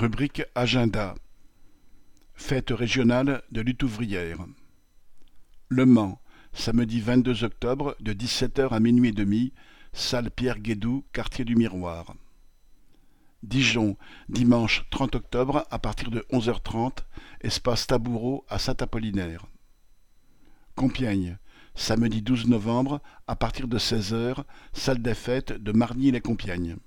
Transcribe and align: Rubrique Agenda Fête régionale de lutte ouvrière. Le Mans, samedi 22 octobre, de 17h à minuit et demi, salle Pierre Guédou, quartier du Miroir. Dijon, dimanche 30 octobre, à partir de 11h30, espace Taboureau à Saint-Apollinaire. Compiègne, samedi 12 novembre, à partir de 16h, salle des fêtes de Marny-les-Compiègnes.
Rubrique 0.00 0.44
Agenda 0.54 1.14
Fête 2.32 2.70
régionale 2.70 3.42
de 3.52 3.60
lutte 3.60 3.82
ouvrière. 3.82 4.38
Le 5.68 5.84
Mans, 5.84 6.22
samedi 6.54 7.02
22 7.02 7.44
octobre, 7.44 7.94
de 8.00 8.14
17h 8.14 8.70
à 8.70 8.80
minuit 8.80 9.10
et 9.10 9.12
demi, 9.12 9.52
salle 9.92 10.30
Pierre 10.30 10.58
Guédou, 10.58 11.04
quartier 11.12 11.44
du 11.44 11.54
Miroir. 11.54 12.14
Dijon, 13.42 13.98
dimanche 14.30 14.86
30 14.88 15.16
octobre, 15.16 15.66
à 15.70 15.78
partir 15.78 16.10
de 16.10 16.24
11h30, 16.32 17.00
espace 17.42 17.86
Taboureau 17.86 18.46
à 18.48 18.58
Saint-Apollinaire. 18.58 19.44
Compiègne, 20.76 21.36
samedi 21.74 22.22
12 22.22 22.48
novembre, 22.48 23.02
à 23.26 23.36
partir 23.36 23.68
de 23.68 23.78
16h, 23.78 24.44
salle 24.72 25.02
des 25.02 25.12
fêtes 25.12 25.52
de 25.52 25.72
Marny-les-Compiègnes. 25.72 26.78